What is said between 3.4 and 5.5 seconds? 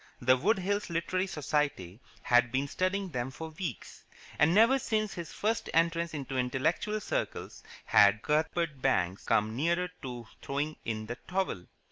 weeks, and never since his